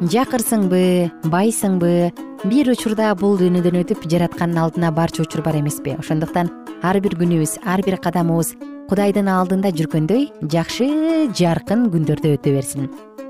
Жакырсыңбы 0.01 1.13
байсыңбы 1.31 2.11
бир 2.43 2.73
учурда 2.75 3.15
бул 3.15 3.39
дүйнөдөн 3.39 3.85
өтүп 3.85 4.11
жараткандын 4.11 4.65
алдына 4.65 4.91
барчу 4.91 5.23
учур 5.23 5.45
бар 5.47 5.61
эмеспи. 5.61 5.95
Ошондуктан 5.95 6.51
ар 6.83 7.01
бир 7.01 7.15
күнүбүз 7.15 7.61
ар 7.65 7.85
бир 7.87 8.01
кадамыбыз 8.03 8.57
кудайдын 8.91 9.29
алдында 9.31 9.71
жүргөндөй 9.71 10.25
жакшы 10.51 10.87
жаркын 11.39 11.85
күндөрдө 11.93 12.33
өтө 12.35 12.55
берсин. 12.57 12.89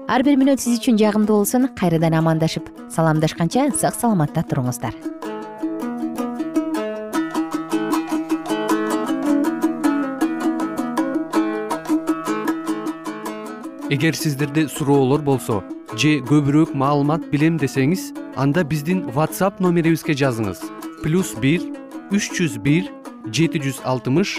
Ар 0.08 0.24
бир 0.24 0.38
мүнөт 0.40 0.62
сиз 0.62 0.78
үчүн 0.78 0.96
жагымдуу 0.96 1.42
болсун 1.42 1.66
кайрадан 1.76 2.16
амандашып 2.16 2.70
саламдашканча 2.94 3.66
сак 3.76 3.98
саламатта 3.98 4.40
туруңуздар. 4.48 4.96
Эгер 13.92 14.16
сиздерде 14.16 14.64
суроолор 14.72 15.20
болсо 15.20 15.60
же 15.92 16.22
көбүрөөк 16.24 16.72
маалымат 16.72 17.28
билем 17.28 17.60
десеңиз 17.60 18.14
анда 18.40 18.64
биздин 18.64 19.10
whatsapp 19.12 19.60
номерибизге 19.60 20.16
жазыңыз. 20.16 20.64
Плюс 21.04 21.34
бир 21.36 21.68
үч 22.08 22.32
жүз 22.32 22.56
бир 22.64 22.88
жети 23.28 23.60
жүз 23.60 23.84
алтымыш 23.84 24.38